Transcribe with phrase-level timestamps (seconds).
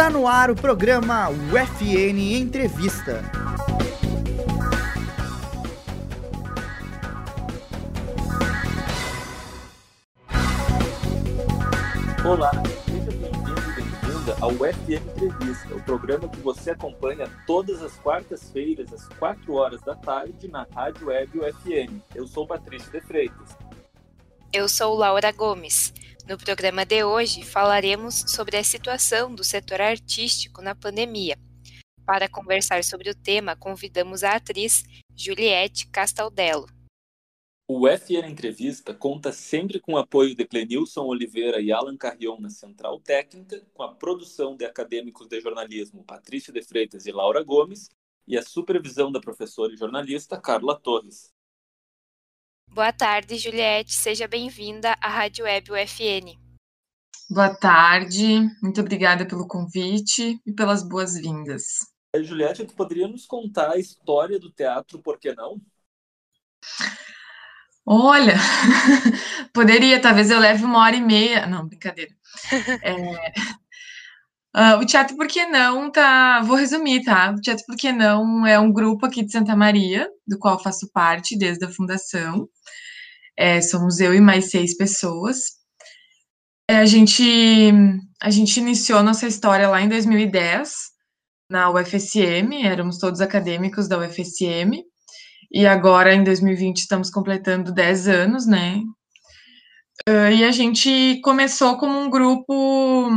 [0.00, 3.22] Tá no ar o programa UFN Entrevista.
[12.26, 12.50] Olá,
[12.86, 18.90] seja bem-vindo e bem-vinda ao UFN Entrevista, o programa que você acompanha todas as quartas-feiras,
[18.94, 22.00] às 4 horas da tarde, na Rádio Web UFN.
[22.14, 23.54] Eu sou Patrício de Freitas.
[24.50, 25.92] Eu sou Laura Gomes.
[26.30, 31.36] No programa de hoje falaremos sobre a situação do setor artístico na pandemia.
[32.06, 36.68] Para conversar sobre o tema, convidamos a atriz Juliette Castaldello.
[37.66, 42.48] O FN Entrevista conta sempre com o apoio de Clenilson Oliveira e Alan Carrion na
[42.48, 47.90] Central Técnica, com a produção de acadêmicos de jornalismo Patrício de Freitas e Laura Gomes
[48.24, 51.34] e a supervisão da professora e jornalista Carla Torres.
[52.72, 53.92] Boa tarde, Juliette.
[53.92, 56.38] Seja bem-vinda à Rádio Web UFN.
[57.28, 61.62] Boa tarde, muito obrigada pelo convite e pelas boas-vindas.
[62.16, 65.60] Juliette, tu poderia nos contar a história do teatro, por que não?
[67.84, 68.34] Olha,
[69.52, 71.46] poderia, talvez eu leve uma hora e meia.
[71.46, 72.12] Não, brincadeira.
[74.52, 76.40] É, uh, o Teatro Por Que Não tá.
[76.42, 77.30] Vou resumir, tá?
[77.30, 80.90] O Teatro Por Que Não é um grupo aqui de Santa Maria, do qual faço
[80.92, 82.48] parte desde a fundação.
[83.40, 85.38] É, somos eu e mais seis pessoas.
[86.68, 87.24] É, a, gente,
[88.20, 90.70] a gente iniciou nossa história lá em 2010,
[91.50, 94.84] na UFSM, éramos todos acadêmicos da UFSM,
[95.50, 98.82] e agora em 2020 estamos completando 10 anos, né?
[100.06, 103.10] Uh, e a gente começou como um grupo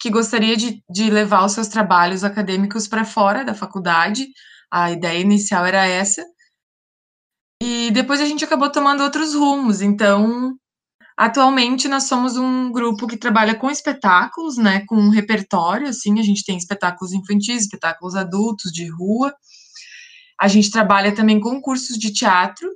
[0.00, 4.26] que gostaria de, de levar os seus trabalhos acadêmicos para fora da faculdade.
[4.68, 6.24] A ideia inicial era essa.
[7.64, 9.80] E depois a gente acabou tomando outros rumos.
[9.80, 10.52] Então,
[11.16, 16.24] atualmente nós somos um grupo que trabalha com espetáculos, né, com um repertório, assim, a
[16.24, 19.32] gente tem espetáculos infantis, espetáculos adultos, de rua.
[20.40, 22.68] A gente trabalha também com cursos de teatro.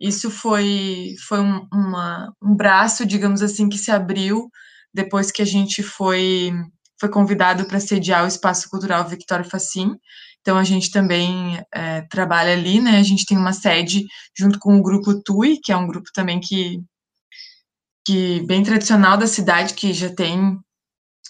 [0.00, 4.48] Isso foi, foi um, uma, um braço, digamos assim, que se abriu
[4.94, 6.50] depois que a gente foi,
[6.98, 9.90] foi convidado para sediar o Espaço Cultural Victória Facim.
[10.44, 12.98] Então, a gente também é, trabalha ali, né?
[12.98, 14.04] A gente tem uma sede
[14.36, 16.82] junto com o grupo TUI, que é um grupo também que,
[18.06, 20.58] que bem tradicional da cidade, que já tem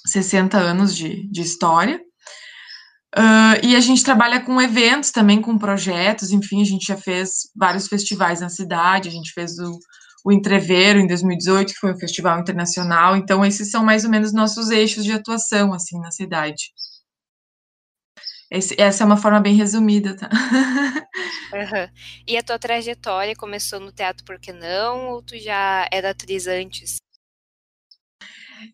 [0.05, 2.01] 60 anos de, de história.
[3.17, 7.49] Uh, e a gente trabalha com eventos também, com projetos, enfim, a gente já fez
[7.55, 9.79] vários festivais na cidade, a gente fez o,
[10.25, 14.33] o Entreveiro em 2018, que foi um festival internacional, então esses são mais ou menos
[14.33, 16.73] nossos eixos de atuação, assim, na cidade.
[18.51, 20.29] Esse, essa é uma forma bem resumida, tá?
[21.55, 21.89] Uhum.
[22.27, 25.11] E a tua trajetória começou no teatro Por que não?
[25.11, 26.97] Ou tu já era atriz antes?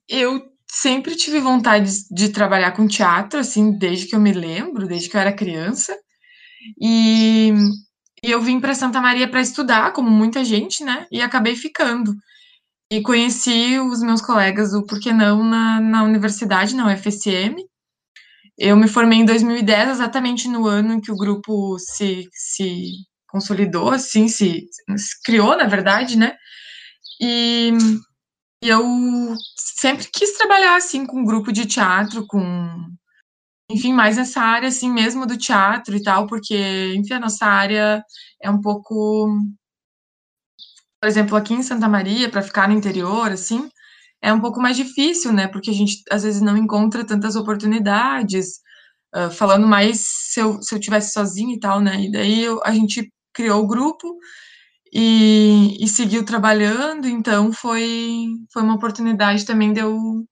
[0.08, 5.08] Eu sempre tive vontade de trabalhar com teatro, assim, desde que eu me lembro, desde
[5.08, 5.96] que eu era criança.
[6.80, 7.52] E,
[8.22, 11.06] e eu vim para Santa Maria para estudar, como muita gente, né?
[11.10, 12.14] E acabei ficando.
[12.90, 17.56] E conheci os meus colegas do Por que não na, na universidade, na UFSM.
[18.62, 22.92] Eu me formei em 2010, exatamente no ano em que o grupo se, se
[23.26, 26.36] consolidou, assim, se, se criou, na verdade, né?
[27.18, 27.72] E,
[28.62, 28.84] e, eu
[29.56, 32.86] sempre quis trabalhar, assim, com um grupo de teatro, com...
[33.70, 38.04] Enfim, mais essa área, assim, mesmo do teatro e tal, porque, enfim, a nossa área
[38.42, 39.38] é um pouco...
[41.00, 43.70] Por exemplo, aqui em Santa Maria, para ficar no interior, assim,
[44.22, 45.48] é um pouco mais difícil, né?
[45.48, 48.60] Porque a gente às vezes não encontra tantas oportunidades.
[49.14, 52.00] Uh, falando mais se eu, se eu tivesse sozinha e tal, né?
[52.02, 54.16] E daí eu, a gente criou o grupo
[54.92, 60.24] e, e seguiu trabalhando, então foi, foi uma oportunidade também de eu,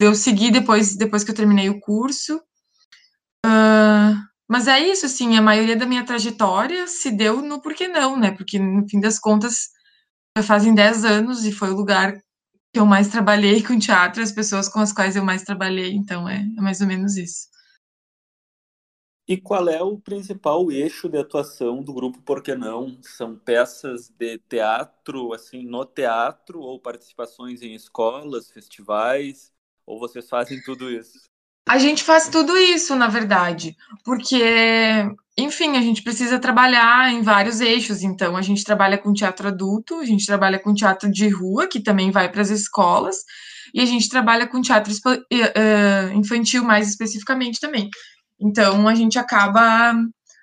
[0.00, 2.40] de eu seguir depois, depois que eu terminei o curso.
[3.46, 4.16] Uh,
[4.48, 8.32] mas é isso, assim, a maioria da minha trajetória se deu no porquê não, né?
[8.32, 9.68] Porque, no fim das contas,
[10.36, 12.20] já fazem 10 anos e foi o lugar
[12.72, 16.28] que eu mais trabalhei com teatro, as pessoas com as quais eu mais trabalhei, então
[16.28, 17.48] é, é mais ou menos isso.
[19.28, 23.00] E qual é o principal eixo de atuação do grupo Por que Não?
[23.00, 29.52] São peças de teatro, assim, no teatro, ou participações em escolas, festivais,
[29.86, 31.29] ou vocês fazem tudo isso?
[31.68, 34.42] A gente faz tudo isso, na verdade, porque,
[35.38, 38.02] enfim, a gente precisa trabalhar em vários eixos.
[38.02, 41.80] Então, a gente trabalha com teatro adulto, a gente trabalha com teatro de rua, que
[41.80, 43.16] também vai para as escolas,
[43.72, 44.92] e a gente trabalha com teatro
[46.14, 47.88] infantil mais especificamente também.
[48.40, 49.94] Então, a gente acaba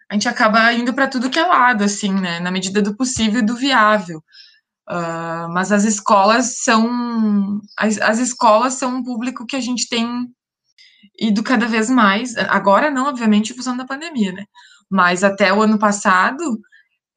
[0.10, 3.40] a gente acaba indo para tudo que é lado, assim, né, na medida do possível
[3.40, 4.24] e do viável.
[4.90, 10.30] Uh, mas as escolas são as, as escolas são um público que a gente tem
[11.20, 12.36] ido cada vez mais.
[12.38, 14.46] Agora não, obviamente, em função da pandemia, né?
[14.90, 16.60] Mas até o ano passado,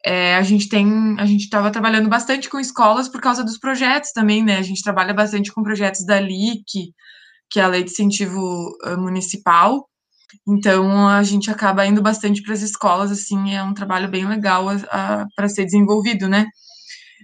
[0.05, 4.13] é, a gente tem, a gente estava trabalhando bastante com escolas por causa dos projetos
[4.13, 4.59] também, né?
[4.59, 6.93] A gente trabalha bastante com projetos da LIC,
[7.51, 9.89] que é a Lei de Incentivo Municipal.
[10.47, 14.67] Então a gente acaba indo bastante para as escolas, assim, é um trabalho bem legal
[15.37, 16.47] para ser desenvolvido, né?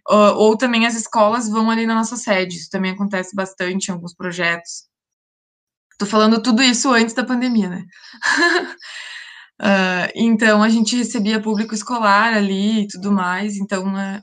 [0.08, 3.92] Uh, ou também as escolas vão ali na nossa sede, isso também acontece bastante em
[3.92, 4.84] alguns projetos.
[5.98, 7.84] Tô falando tudo isso antes da pandemia, né?
[9.60, 14.22] uh, então a gente recebia público escolar ali e tudo mais, então, uh,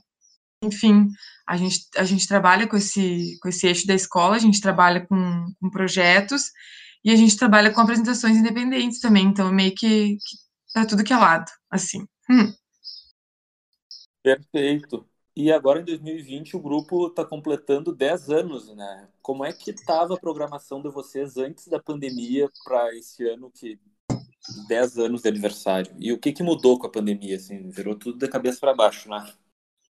[0.62, 1.08] enfim,
[1.46, 5.06] a gente, a gente trabalha com esse, com esse eixo da escola, a gente trabalha
[5.06, 6.44] com, com projetos
[7.04, 10.36] e a gente trabalha com apresentações independentes também, então meio que, que
[10.72, 12.06] para tudo que é lado, assim.
[12.30, 12.52] Hum.
[14.22, 15.06] Perfeito.
[15.36, 19.08] E agora em 2020 o grupo está completando 10 anos, né?
[19.20, 23.80] Como é que estava a programação de vocês antes da pandemia para esse ano que
[24.68, 25.92] 10 anos de aniversário?
[25.98, 27.36] E o que, que mudou com a pandemia?
[27.36, 29.32] Assim, virou tudo de cabeça para baixo, né?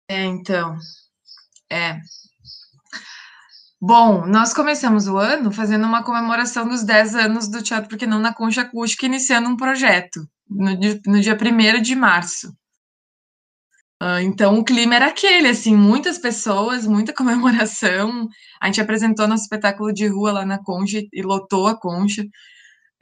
[0.08, 0.78] É, então.
[1.70, 2.00] É.
[3.78, 8.18] Bom, nós começamos o ano fazendo uma comemoração dos 10 anos do Teatro Porque Não
[8.18, 10.70] na Concha Acústica, iniciando um projeto no
[11.06, 12.56] no dia 1 de março.
[14.02, 18.28] Uh, então o clima era aquele, assim, muitas pessoas, muita comemoração.
[18.60, 22.24] A gente apresentou nosso espetáculo de rua lá na Concha e lotou a Concha.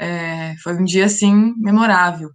[0.00, 2.30] É, foi um dia assim memorável.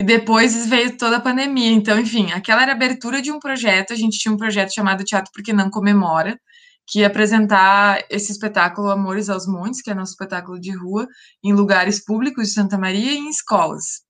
[0.00, 1.70] E depois veio toda a pandemia.
[1.72, 3.92] Então, enfim, aquela era a abertura de um projeto.
[3.92, 6.38] A gente tinha um projeto chamado Teatro Porque Não Comemora,
[6.86, 11.06] que ia apresentar esse espetáculo Amores aos Montes, que é nosso espetáculo de rua,
[11.44, 14.02] em lugares públicos de Santa Maria e em escolas.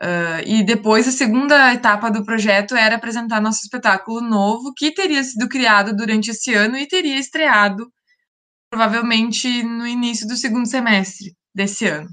[0.00, 5.24] Uh, e depois a segunda etapa do projeto era apresentar nosso espetáculo novo, que teria
[5.24, 7.90] sido criado durante esse ano e teria estreado
[8.70, 12.08] provavelmente no início do segundo semestre desse ano.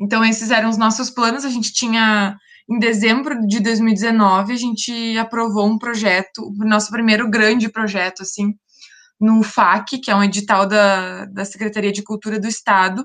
[0.00, 1.44] Então, esses eram os nossos planos.
[1.44, 2.36] A gente tinha,
[2.68, 8.54] em dezembro de 2019, a gente aprovou um projeto, o nosso primeiro grande projeto, assim,
[9.20, 13.04] no FAC, que é um edital da, da Secretaria de Cultura do Estado,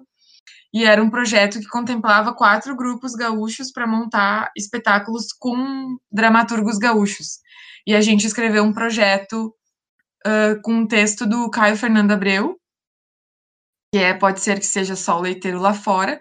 [0.73, 7.39] e era um projeto que contemplava quatro grupos gaúchos para montar espetáculos com dramaturgos gaúchos.
[7.85, 9.53] E a gente escreveu um projeto
[10.25, 12.57] uh, com um texto do Caio Fernando Abreu,
[13.93, 16.19] que é Pode Ser Que Seja Só o Leiteiro Lá Fora,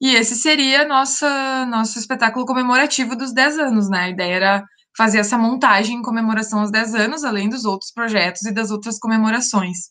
[0.00, 4.04] e esse seria nossa, nosso espetáculo comemorativo dos 10 anos, né?
[4.04, 4.64] A ideia era
[4.96, 8.98] fazer essa montagem em comemoração aos 10 anos, além dos outros projetos e das outras
[8.98, 9.90] comemorações.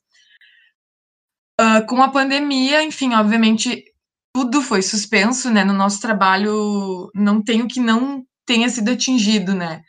[1.62, 3.84] Uh, com a pandemia, enfim, obviamente,
[4.34, 5.64] tudo foi suspenso, né?
[5.64, 9.82] No nosso trabalho, não tem o que não tenha sido atingido, né?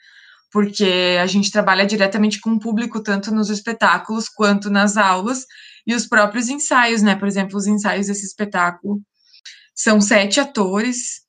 [0.53, 5.47] Porque a gente trabalha diretamente com o público, tanto nos espetáculos quanto nas aulas,
[5.87, 7.15] e os próprios ensaios, né?
[7.17, 9.01] Por exemplo, os ensaios desse espetáculo
[9.75, 11.21] são sete atores,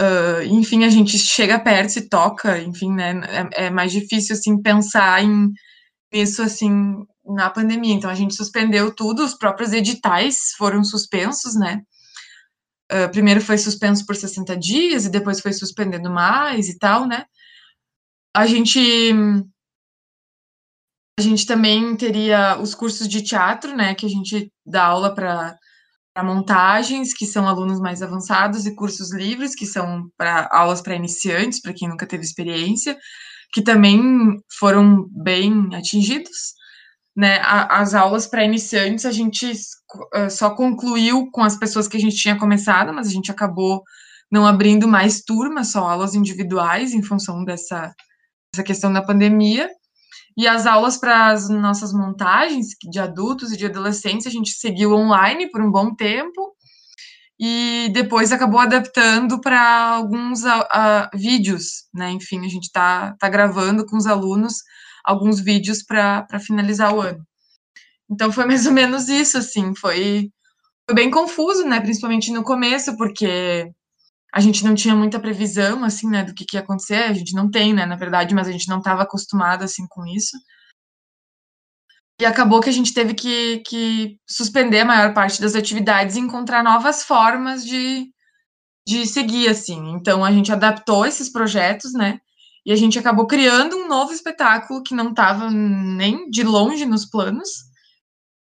[0.00, 3.20] uh, enfim, a gente chega perto e toca, enfim, né?
[3.56, 5.50] É, é mais difícil, assim, pensar em
[6.12, 6.70] isso, assim,
[7.24, 7.94] na pandemia.
[7.94, 11.80] Então, a gente suspendeu tudo, os próprios editais foram suspensos, né?
[12.92, 17.24] Uh, primeiro foi suspenso por 60 dias e depois foi suspendendo mais e tal, né?
[18.36, 19.12] A gente
[21.18, 25.56] a gente também teria os cursos de teatro, né, que a gente dá aula para
[26.24, 31.60] montagens, que são alunos mais avançados, e cursos livres, que são para aulas para iniciantes,
[31.60, 32.98] para quem nunca teve experiência,
[33.52, 36.54] que também foram bem atingidos
[37.16, 39.52] né, as aulas para iniciantes a gente
[40.30, 43.82] só concluiu com as pessoas que a gente tinha começado, mas a gente acabou
[44.30, 47.94] não abrindo mais turmas, só aulas individuais em função dessa,
[48.52, 49.68] dessa questão da pandemia.
[50.36, 54.92] E as aulas para as nossas montagens de adultos e de adolescentes a gente seguiu
[54.92, 56.54] online por um bom tempo
[57.38, 59.60] e depois acabou adaptando para
[59.94, 62.10] alguns uh, uh, vídeos, né?
[62.10, 64.56] Enfim, a gente está tá gravando com os alunos
[65.04, 67.24] alguns vídeos para finalizar o ano.
[68.10, 70.30] Então foi mais ou menos isso, assim, foi,
[70.86, 73.70] foi bem confuso, né, principalmente no começo, porque
[74.32, 77.34] a gente não tinha muita previsão, assim, né, do que, que ia acontecer, a gente
[77.34, 80.36] não tem, né, na verdade, mas a gente não estava acostumado, assim, com isso.
[82.20, 86.20] E acabou que a gente teve que, que suspender a maior parte das atividades e
[86.20, 88.06] encontrar novas formas de,
[88.86, 89.92] de seguir, assim.
[89.92, 92.18] Então, a gente adaptou esses projetos, né,
[92.66, 97.04] e a gente acabou criando um novo espetáculo que não estava nem de longe nos
[97.04, 97.48] planos,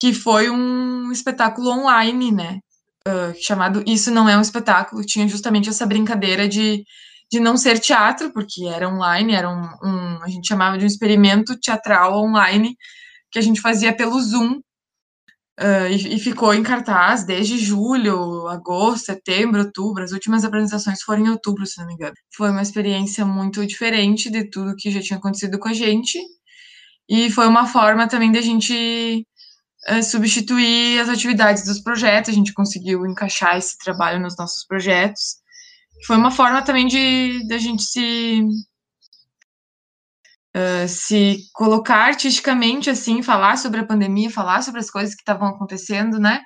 [0.01, 2.57] que foi um espetáculo online, né?
[3.07, 5.05] Uh, chamado Isso Não É um Espetáculo.
[5.05, 6.83] Tinha justamente essa brincadeira de,
[7.31, 10.87] de não ser teatro, porque era online, era um, um, a gente chamava de um
[10.87, 12.75] experimento teatral online,
[13.31, 14.59] que a gente fazia pelo Zoom.
[15.59, 20.03] Uh, e, e, ficou em cartaz desde julho, agosto, setembro, outubro.
[20.03, 22.15] As últimas apresentações foram em outubro, se não me engano.
[22.35, 26.17] Foi uma experiência muito diferente de tudo que já tinha acontecido com a gente.
[27.07, 29.27] E foi uma forma também da gente
[29.89, 32.29] uh, substituir as atividades dos projetos.
[32.29, 35.41] A gente conseguiu encaixar esse trabalho nos nossos projetos.
[36.05, 38.43] Foi uma forma também de da gente se
[40.55, 45.47] uh, se colocar artisticamente, assim, falar sobre a pandemia, falar sobre as coisas que estavam
[45.49, 46.41] acontecendo, né?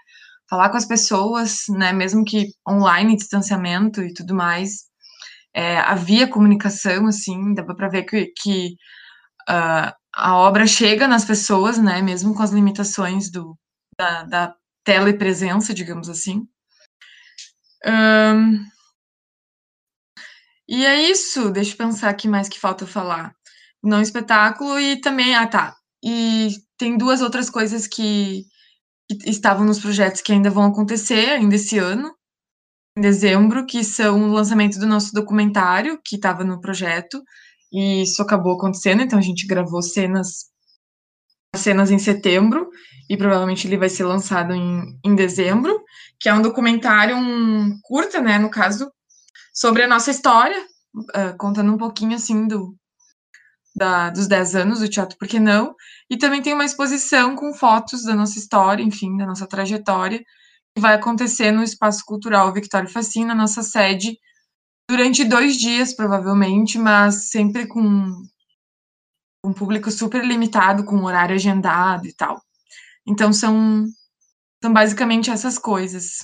[0.50, 1.92] Falar com as pessoas, né?
[1.94, 4.86] Mesmo que online, distanciamento e tudo mais.
[5.54, 8.75] É, havia comunicação, assim, dava para ver que, que
[9.50, 12.01] uh, a obra chega nas pessoas, né?
[12.01, 13.57] Mesmo com as limitações do,
[13.98, 16.48] da, da telepresença, digamos assim.
[17.86, 18.65] Um,
[20.67, 23.36] e é isso, deixa eu pensar aqui mais que falta falar
[23.86, 28.45] não espetáculo e também, ah tá, e tem duas outras coisas que,
[29.07, 32.13] que estavam nos projetos que ainda vão acontecer ainda esse ano,
[32.98, 37.24] em dezembro, que são o lançamento do nosso documentário, que estava no projeto,
[37.75, 40.46] e isso acabou acontecendo, então a gente gravou cenas
[41.53, 42.70] cenas em setembro,
[43.10, 45.84] e provavelmente ele vai ser lançado em, em dezembro,
[46.20, 48.91] que é um documentário, um curta, né, no caso,
[49.53, 50.60] sobre a nossa história,
[50.96, 52.75] uh, contando um pouquinho, assim, do,
[53.75, 55.75] da, dos 10 anos do Teatro Por que Não?
[56.10, 60.20] E também tem uma exposição com fotos da nossa história, enfim, da nossa trajetória,
[60.75, 64.17] que vai acontecer no Espaço Cultural Victória Facina, na nossa sede,
[64.89, 67.82] durante dois dias, provavelmente, mas sempre com
[69.44, 72.42] um público super limitado, com horário agendado e tal.
[73.06, 73.86] Então, são,
[74.62, 76.20] são basicamente essas coisas.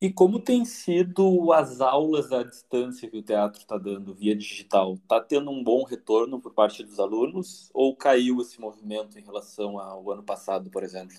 [0.00, 4.94] E como tem sido as aulas à distância que o teatro está dando via digital?
[4.94, 9.78] Está tendo um bom retorno por parte dos alunos ou caiu esse movimento em relação
[9.78, 11.16] ao ano passado, por exemplo?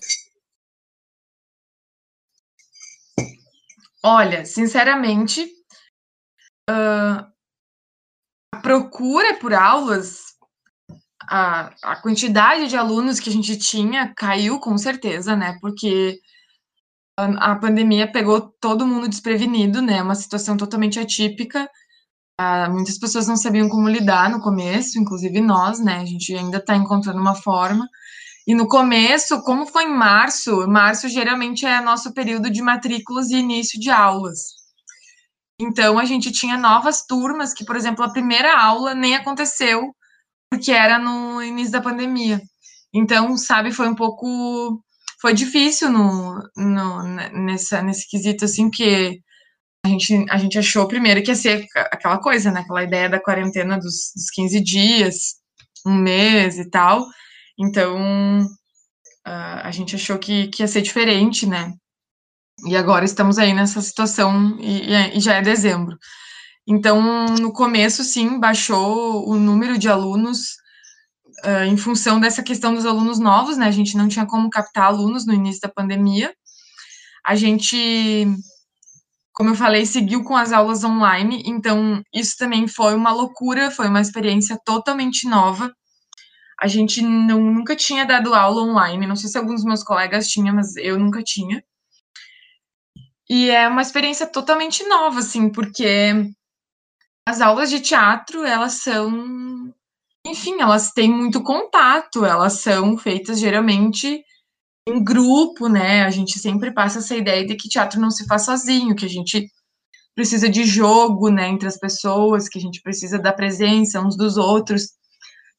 [4.00, 5.57] Olha, sinceramente,
[6.68, 7.26] uh,
[8.54, 10.20] a procura por aulas,
[11.30, 15.56] a, a quantidade de alunos que a gente tinha caiu com certeza, né?
[15.60, 16.18] Porque
[17.18, 20.00] a pandemia pegou todo mundo desprevenido, né?
[20.02, 21.68] Uma situação totalmente atípica.
[22.38, 25.98] Ah, muitas pessoas não sabiam como lidar no começo, inclusive nós, né?
[25.98, 27.88] A gente ainda está encontrando uma forma.
[28.46, 33.36] E no começo, como foi em março, março geralmente é nosso período de matrículas e
[33.36, 34.57] início de aulas.
[35.60, 39.94] Então a gente tinha novas turmas que, por exemplo, a primeira aula nem aconteceu
[40.50, 42.40] porque era no início da pandemia.
[42.92, 44.82] Então, sabe, foi um pouco
[45.20, 49.20] foi difícil no, no, nessa, nesse quesito, assim, porque
[49.84, 52.60] a gente, a gente achou primeiro que ia ser aquela coisa, né?
[52.60, 55.16] Aquela ideia da quarentena dos, dos 15 dias,
[55.84, 57.04] um mês e tal.
[57.58, 58.42] Então,
[59.26, 61.74] uh, a gente achou que, que ia ser diferente, né?
[62.66, 65.96] E agora estamos aí nessa situação e, e já é dezembro.
[66.66, 70.56] Então, no começo, sim, baixou o número de alunos
[71.44, 73.66] uh, em função dessa questão dos alunos novos, né?
[73.66, 76.34] A gente não tinha como captar alunos no início da pandemia.
[77.24, 78.26] A gente,
[79.32, 83.88] como eu falei, seguiu com as aulas online, então isso também foi uma loucura, foi
[83.88, 85.72] uma experiência totalmente nova.
[86.60, 90.28] A gente não, nunca tinha dado aula online, não sei se alguns dos meus colegas
[90.28, 91.62] tinham, mas eu nunca tinha.
[93.30, 96.32] E é uma experiência totalmente nova, assim, porque
[97.26, 99.72] as aulas de teatro, elas são
[100.26, 104.22] enfim, elas têm muito contato, elas são feitas geralmente
[104.86, 106.02] em grupo, né?
[106.02, 109.08] A gente sempre passa essa ideia de que teatro não se faz sozinho, que a
[109.08, 109.48] gente
[110.14, 114.36] precisa de jogo, né, entre as pessoas, que a gente precisa da presença uns dos
[114.36, 114.88] outros.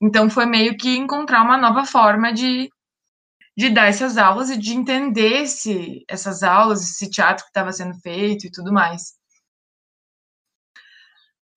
[0.02, 2.70] Então foi meio que encontrar uma nova forma de,
[3.60, 7.94] de dar essas aulas e de entender esse, essas aulas, esse teatro que estava sendo
[8.00, 9.20] feito e tudo mais.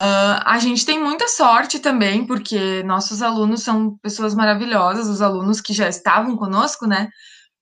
[0.02, 5.60] Uh, a gente tem muita sorte também, porque nossos alunos são pessoas maravilhosas, os alunos
[5.60, 7.08] que já estavam conosco, né?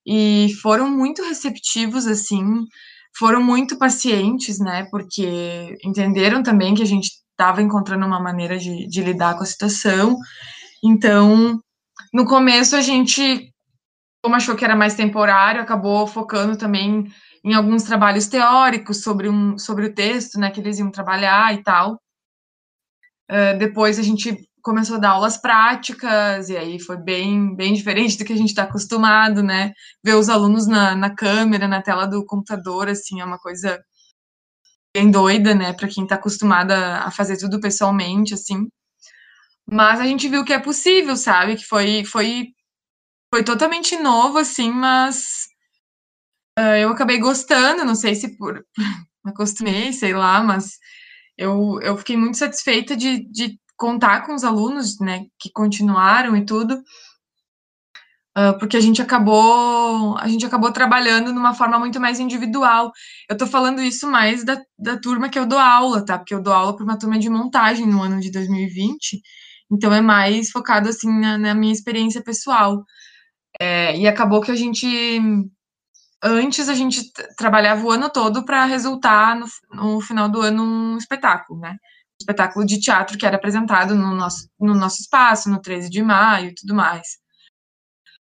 [0.06, 2.64] E foram muito receptivos, assim,
[3.18, 4.86] foram muito pacientes, né?
[4.90, 9.46] Porque entenderam também que a gente estava encontrando uma maneira de, de lidar com a
[9.46, 10.16] situação.
[10.82, 11.60] Então,
[12.10, 13.52] no começo, a gente,
[14.22, 17.10] como achou que era mais temporário, acabou focando também
[17.44, 20.50] em alguns trabalhos teóricos sobre, um, sobre o texto, né?
[20.50, 22.00] Que eles iam trabalhar e tal.
[23.30, 28.18] Uh, depois a gente começou a dar aulas práticas, e aí foi bem, bem diferente
[28.18, 29.72] do que a gente está acostumado, né?
[30.04, 33.82] Ver os alunos na, na câmera, na tela do computador, assim, é uma coisa
[34.94, 35.72] bem doida, né?
[35.72, 38.68] Para quem está acostumado a fazer tudo pessoalmente, assim.
[39.70, 41.56] Mas a gente viu que é possível, sabe?
[41.56, 42.48] Que foi, foi,
[43.30, 45.46] foi totalmente novo, assim, mas
[46.58, 48.64] uh, eu acabei gostando, não sei se por,
[49.24, 50.78] me acostumei, sei lá, mas
[51.38, 56.44] eu, eu fiquei muito satisfeita de, de contar com os alunos, né, que continuaram e
[56.44, 56.74] tudo,
[58.36, 62.90] uh, porque a gente acabou a gente acabou trabalhando numa forma muito mais individual.
[63.28, 66.18] Eu tô falando isso mais da, da turma que eu dou aula, tá?
[66.18, 69.20] Porque eu dou aula para uma turma de montagem no ano de 2020,
[69.72, 72.84] então é mais focado assim na, na minha experiência pessoal.
[73.60, 74.88] É, e acabou que a gente
[76.22, 80.96] antes a gente trabalhava o ano todo para resultar no, no, final do ano um
[80.96, 81.72] espetáculo, né?
[81.72, 86.02] Um espetáculo de teatro que era apresentado no nosso, no nosso espaço, no 13 de
[86.02, 87.06] maio e tudo mais.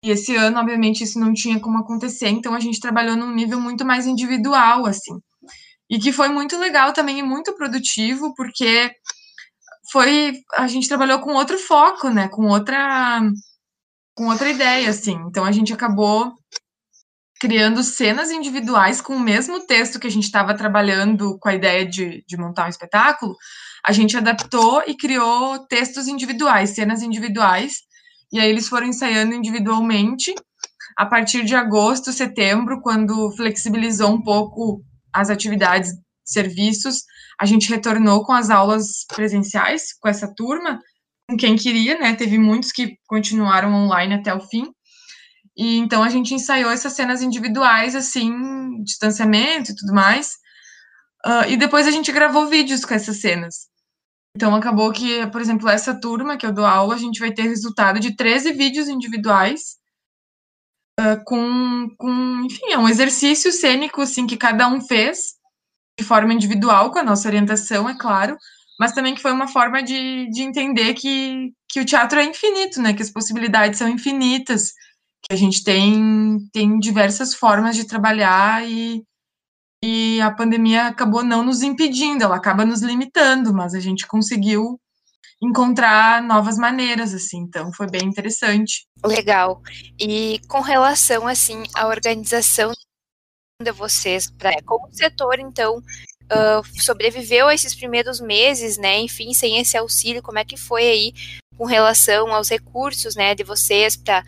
[0.03, 3.59] E esse ano, obviamente, isso não tinha como acontecer, então a gente trabalhou num nível
[3.59, 5.19] muito mais individual, assim.
[5.89, 8.91] E que foi muito legal também e muito produtivo, porque
[9.91, 12.27] foi a gente trabalhou com outro foco, né?
[12.29, 13.21] Com outra
[14.17, 15.15] com outra ideia, assim.
[15.27, 16.33] Então a gente acabou
[17.39, 21.85] criando cenas individuais com o mesmo texto que a gente estava trabalhando com a ideia
[21.85, 23.35] de, de montar um espetáculo,
[23.85, 27.83] a gente adaptou e criou textos individuais, cenas individuais,
[28.33, 30.33] e aí eles foram ensaiando individualmente.
[30.97, 34.83] A partir de agosto, setembro, quando flexibilizou um pouco
[35.13, 35.91] as atividades,
[36.25, 37.03] serviços,
[37.39, 40.81] a gente retornou com as aulas presenciais com essa turma,
[41.29, 42.15] com quem queria, né?
[42.15, 44.71] Teve muitos que continuaram online até o fim.
[45.55, 48.31] E então a gente ensaiou essas cenas individuais, assim,
[48.83, 50.35] distanciamento e tudo mais.
[51.25, 53.67] Uh, e depois a gente gravou vídeos com essas cenas.
[54.35, 57.41] Então acabou que, por exemplo, essa turma que eu dou aula, a gente vai ter
[57.43, 59.77] resultado de 13 vídeos individuais.
[60.99, 65.37] Uh, com, com, enfim, é um exercício cênico, assim, que cada um fez
[65.99, 68.37] de forma individual, com a nossa orientação, é claro,
[68.79, 72.81] mas também que foi uma forma de, de entender que, que o teatro é infinito,
[72.81, 74.73] né, que as possibilidades são infinitas,
[75.23, 79.03] que a gente tem, tem diversas formas de trabalhar e,
[79.83, 84.79] e a pandemia acabou não nos impedindo, ela acaba nos limitando, mas a gente conseguiu
[85.41, 88.87] encontrar novas maneiras, assim, então foi bem interessante.
[89.05, 89.61] Legal.
[89.99, 92.71] E com relação, assim, à organização
[93.61, 95.81] de vocês, pra, como setor, então,
[96.31, 100.83] uh, sobreviveu a esses primeiros meses, né, enfim, sem esse auxílio, como é que foi
[100.83, 101.13] aí
[101.57, 104.23] com relação aos recursos, né, de vocês para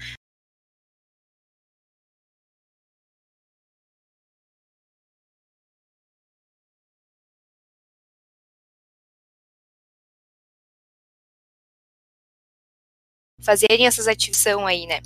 [13.42, 15.00] fazerem essas ativações aí, né?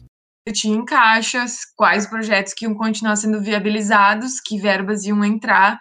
[0.45, 5.79] Eu tinha em caixas quais projetos que iam continuar sendo viabilizados, que verbas iam entrar,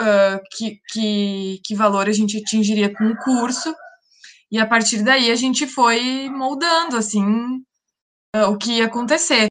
[0.00, 3.74] uh, que, que, que valor a gente atingiria com o curso.
[4.50, 7.24] E a partir daí a gente foi moldando, assim,
[8.36, 9.46] uh, o que ia acontecer.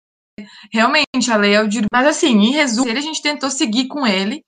[0.72, 1.90] Realmente, a lei é o direito.
[1.92, 4.42] Mas, assim, em resumo, a gente tentou seguir com ele.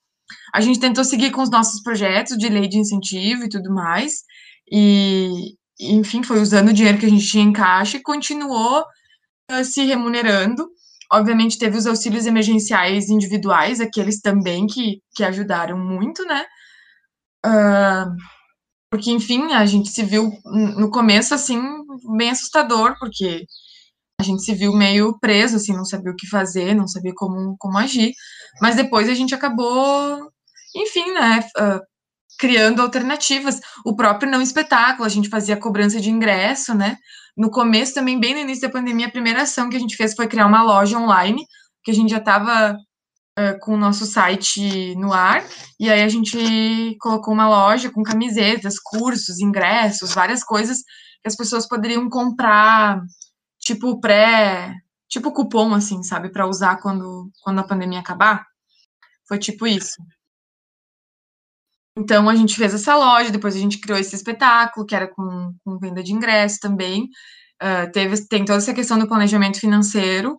[0.53, 4.23] A gente tentou seguir com os nossos projetos de lei de incentivo e tudo mais.
[4.71, 8.83] E, enfim, foi usando o dinheiro que a gente tinha em caixa e continuou
[9.51, 10.69] uh, se remunerando.
[11.11, 16.45] Obviamente, teve os auxílios emergenciais individuais, aqueles também que, que ajudaram muito, né?
[17.45, 18.15] Uh,
[18.89, 21.61] porque, enfim, a gente se viu no começo, assim,
[22.17, 23.45] bem assustador, porque
[24.19, 27.55] a gente se viu meio preso, assim, não sabia o que fazer, não sabia como,
[27.57, 28.13] como agir.
[28.61, 30.31] Mas depois a gente acabou,
[30.75, 31.39] enfim, né?
[31.57, 31.81] Uh,
[32.37, 33.59] criando alternativas.
[33.85, 36.97] O próprio não espetáculo, a gente fazia cobrança de ingresso, né?
[37.37, 40.13] No começo, também, bem no início da pandemia, a primeira ação que a gente fez
[40.13, 41.45] foi criar uma loja online,
[41.83, 42.77] que a gente já estava
[43.39, 45.43] uh, com o nosso site no ar,
[45.79, 50.79] e aí a gente colocou uma loja com camisetas, cursos, ingressos, várias coisas
[51.21, 53.01] que as pessoas poderiam comprar,
[53.59, 54.73] tipo pré,
[55.07, 58.45] tipo cupom, assim, sabe, para usar quando, quando a pandemia acabar.
[59.27, 59.95] Foi tipo isso.
[61.97, 65.53] Então a gente fez essa loja, depois a gente criou esse espetáculo, que era com,
[65.63, 67.09] com venda de ingresso também.
[67.61, 70.37] Uh, teve, tem toda essa questão do planejamento financeiro.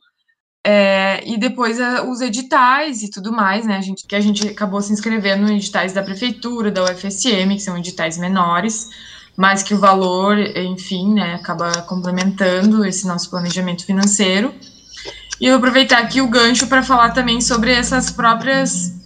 [0.64, 3.76] É, e depois uh, os editais e tudo mais, né?
[3.76, 7.60] A gente, que a gente acabou se inscrevendo em editais da prefeitura, da UFSM, que
[7.60, 8.88] são editais menores,
[9.36, 14.54] mas que o valor, enfim, né, acaba complementando esse nosso planejamento financeiro.
[15.40, 19.01] E eu vou aproveitar aqui o gancho para falar também sobre essas próprias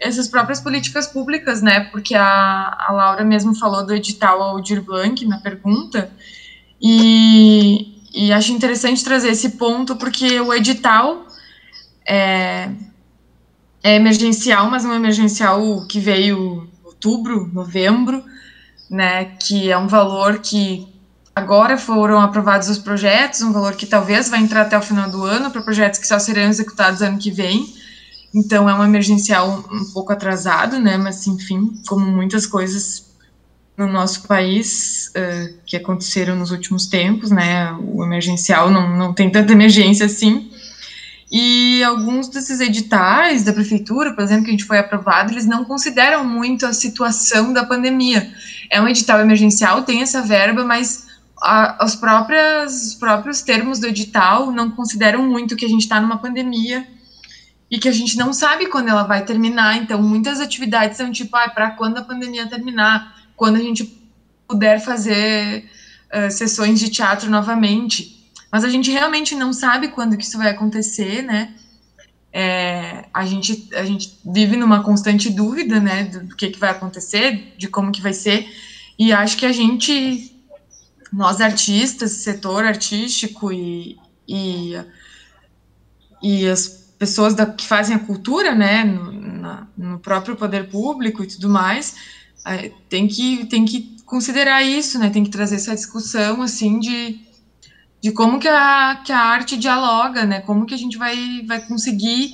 [0.00, 1.80] essas próprias políticas públicas, né?
[1.90, 6.10] Porque a, a Laura mesmo falou do edital Aldir Blanc na pergunta,
[6.80, 11.26] e, e acho interessante trazer esse ponto, porque o edital
[12.08, 12.70] é,
[13.82, 18.24] é emergencial, mas um emergencial que veio outubro, novembro,
[18.88, 19.24] né?
[19.42, 20.86] Que é um valor que
[21.34, 25.24] agora foram aprovados os projetos, um valor que talvez vai entrar até o final do
[25.24, 27.66] ano para projetos que só serão executados ano que vem
[28.34, 30.96] Então é um emergencial um pouco atrasado, né?
[30.96, 33.08] Mas enfim, como muitas coisas
[33.76, 37.72] no nosso país uh, que aconteceram nos últimos tempos, né?
[37.80, 40.50] O emergencial não, não tem tanta emergência assim.
[41.30, 45.64] E alguns desses editais da prefeitura, por exemplo, que a gente foi aprovado, eles não
[45.64, 48.32] consideram muito a situação da pandemia.
[48.70, 51.06] É um edital emergencial, tem essa verba, mas
[51.40, 56.00] a, os, próprios, os próprios termos do edital não consideram muito que a gente está
[56.00, 56.86] numa pandemia
[57.70, 59.76] e que a gente não sabe quando ela vai terminar.
[59.76, 63.84] Então, muitas atividades são tipo, ah, para quando a pandemia terminar, quando a gente
[64.46, 65.68] puder fazer
[66.12, 68.30] uh, sessões de teatro novamente.
[68.50, 71.54] Mas a gente realmente não sabe quando que isso vai acontecer, né?
[72.32, 76.70] É, a, gente, a gente vive numa constante dúvida, né, do, do, que, que vai
[76.70, 78.46] acontecer, de como que vai ser,
[78.98, 80.36] e acho que a gente,
[81.10, 83.96] nós artistas, setor artístico e,
[84.28, 84.74] e,
[86.22, 91.22] e as pessoas da, que fazem a cultura, né, no, na, no próprio poder público
[91.22, 91.94] e tudo mais,
[92.46, 97.28] é, tem, que, tem que considerar isso, né, tem que trazer essa discussão, assim, de
[98.00, 100.40] de como que a, que a arte dialoga, né?
[100.40, 102.30] Como que a gente vai, vai conseguir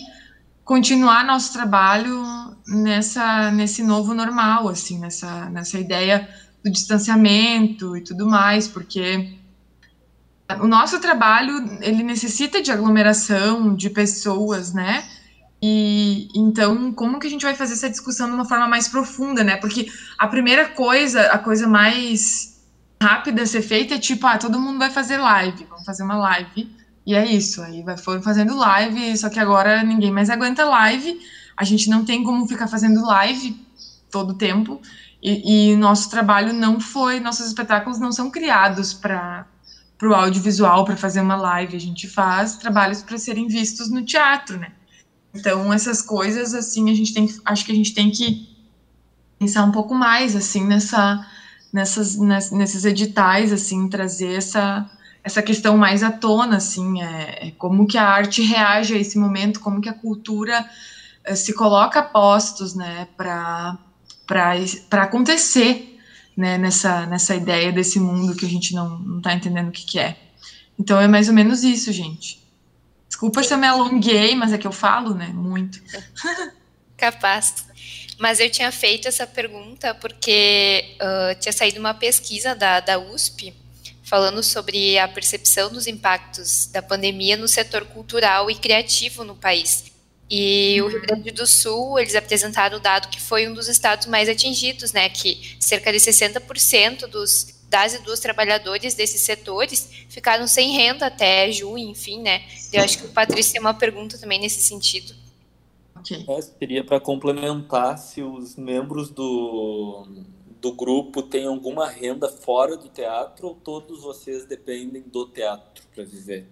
[0.64, 2.22] continuar nosso trabalho
[2.66, 6.28] nessa nesse novo normal, assim, nessa nessa ideia
[6.62, 9.36] do distanciamento e tudo mais, porque
[10.60, 15.04] o nosso trabalho ele necessita de aglomeração de pessoas, né?
[15.62, 19.42] E então, como que a gente vai fazer essa discussão de uma forma mais profunda,
[19.42, 19.56] né?
[19.56, 22.62] Porque a primeira coisa, a coisa mais
[23.02, 26.16] rápida a ser feita é tipo, ah, todo mundo vai fazer live, vamos fazer uma
[26.16, 26.70] live,
[27.06, 31.18] e é isso, aí vai, foram fazendo live, só que agora ninguém mais aguenta live,
[31.56, 33.56] a gente não tem como ficar fazendo live
[34.10, 34.80] todo o tempo,
[35.22, 39.46] e, e nosso trabalho não foi, nossos espetáculos não são criados para
[40.02, 44.58] o audiovisual, para fazer uma live, a gente faz trabalhos para serem vistos no teatro,
[44.58, 44.72] né?
[45.34, 48.48] Então, essas coisas, assim, a gente tem que, acho que a gente tem que
[49.38, 51.26] pensar um pouco mais, assim, nessa
[51.74, 54.88] nessas, nesses editais, assim, trazer essa,
[55.24, 59.18] essa questão mais à tona, assim, é, é, como que a arte reage a esse
[59.18, 60.64] momento, como que a cultura
[61.24, 63.76] é, se coloca a postos, né, para
[64.92, 65.93] acontecer,
[66.36, 69.98] né, nessa, nessa ideia desse mundo que a gente não está entendendo o que, que
[69.98, 70.16] é.
[70.78, 72.42] Então é mais ou menos isso, gente.
[73.08, 75.80] Desculpa se eu me alonguei, mas é que eu falo, né, muito.
[76.96, 77.66] Capaz.
[78.18, 83.54] Mas eu tinha feito essa pergunta porque uh, tinha saído uma pesquisa da, da USP
[84.02, 89.93] falando sobre a percepção dos impactos da pandemia no setor cultural e criativo no país.
[90.30, 94.06] E o Rio Grande do Sul, eles apresentaram o dado que foi um dos estados
[94.06, 100.46] mais atingidos, né, que cerca de 60% dos das e dos trabalhadores desses setores ficaram
[100.46, 102.42] sem renda até junho, enfim, né?
[102.72, 105.12] Eu acho que o Patrício tem uma pergunta também nesse sentido.
[105.98, 106.24] Okay.
[106.28, 110.06] É, seria para complementar se os membros do,
[110.60, 116.04] do grupo têm alguma renda fora do teatro ou todos vocês dependem do teatro para
[116.04, 116.46] viver?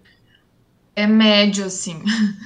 [0.94, 2.02] É médio, assim.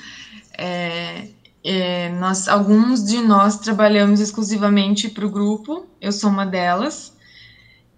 [0.59, 1.28] É,
[1.62, 7.12] é, nós, alguns de nós trabalhamos exclusivamente para o grupo, eu sou uma delas,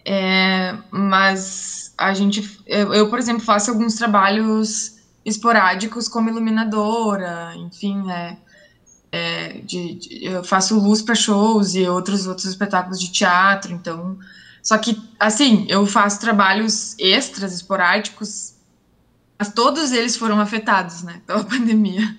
[0.04, 8.11] é, mas a gente, eu, eu, por exemplo, faço alguns trabalhos esporádicos como iluminadora, enfim,
[8.11, 8.37] é,
[9.12, 14.18] é, de, de, eu faço luz para shows e outros outros espetáculos de teatro, então
[14.62, 18.54] só que assim eu faço trabalhos extras esporádicos,
[19.38, 22.16] mas todos eles foram afetados, né, pela pandemia.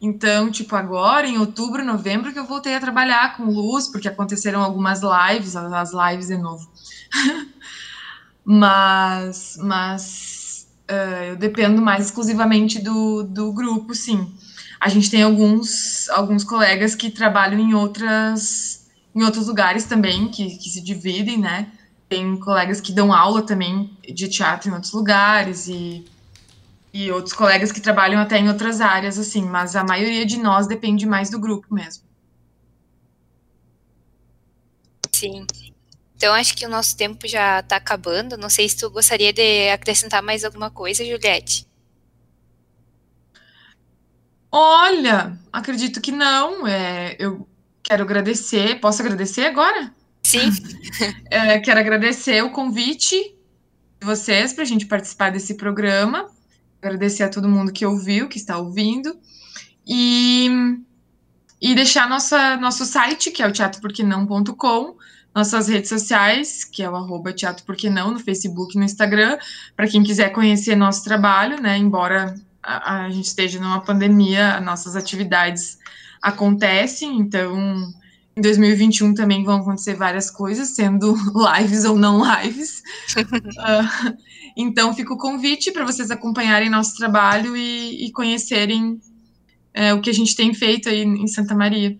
[0.00, 4.62] Então, tipo, agora, em outubro, novembro, que eu voltei a trabalhar com luz, porque aconteceram
[4.62, 6.70] algumas lives, as lives de novo.
[8.44, 14.34] mas, mas uh, eu dependo mais exclusivamente do, do grupo, sim.
[14.78, 20.58] A gente tem alguns, alguns colegas que trabalham em outras em outros lugares também, que,
[20.58, 21.68] que se dividem, né?
[22.06, 26.04] Tem colegas que dão aula também de teatro em outros lugares e,
[26.96, 30.66] e outros colegas que trabalham até em outras áreas, assim, mas a maioria de nós
[30.66, 32.02] depende mais do grupo mesmo.
[35.12, 35.46] Sim.
[36.16, 38.38] Então, acho que o nosso tempo já está acabando.
[38.38, 41.66] Não sei se tu gostaria de acrescentar mais alguma coisa, Juliette.
[44.50, 46.66] Olha, acredito que não.
[46.66, 47.46] É, eu
[47.82, 48.80] quero agradecer.
[48.80, 49.92] Posso agradecer agora?
[50.22, 50.50] Sim.
[51.28, 53.36] É, quero agradecer o convite
[54.00, 56.30] de vocês para a gente participar desse programa.
[56.86, 59.18] Agradecer a todo mundo que ouviu, que está ouvindo.
[59.86, 60.48] E,
[61.60, 64.96] e deixar nossa, nosso site, que é o teatroporquenão.com,
[65.34, 69.38] nossas redes sociais, que é o arroba Teatro Porque Não, no Facebook e no Instagram,
[69.76, 71.76] para quem quiser conhecer nosso trabalho, né?
[71.76, 75.78] Embora a, a gente esteja numa pandemia, nossas atividades
[76.22, 77.54] acontecem, então
[78.36, 81.14] em 2021 também vão acontecer várias coisas, sendo
[81.56, 82.82] lives ou não lives.
[83.16, 84.16] uh,
[84.56, 88.92] então, fica o convite para vocês acompanharem nosso trabalho e, e conhecerem
[89.76, 91.98] uh, o que a gente tem feito aí em Santa Maria.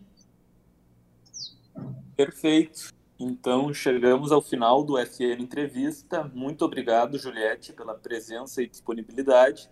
[2.16, 2.94] Perfeito.
[3.20, 6.30] Então, chegamos ao final do FN Entrevista.
[6.34, 9.68] Muito obrigado, Juliette, pela presença e disponibilidade.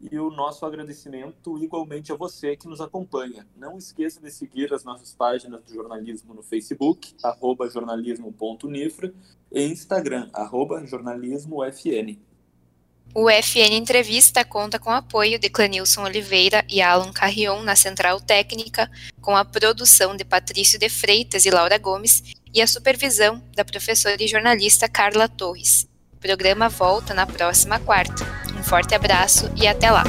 [0.00, 3.46] E o nosso agradecimento igualmente a você que nos acompanha.
[3.56, 9.12] Não esqueça de seguir as nossas páginas do jornalismo no Facebook, arroba jornalismo.nifra,
[9.50, 12.18] e Instagram, arroba jornalismofn.
[13.14, 18.90] O FN Entrevista conta com apoio de Clenilson Oliveira e Alan Carrion na Central Técnica,
[19.22, 24.22] com a produção de Patrício de Freitas e Laura Gomes e a supervisão da professora
[24.22, 25.88] e jornalista Carla Torres.
[26.12, 28.45] O programa volta na próxima quarta.
[28.56, 30.04] Um forte abraço e até lá!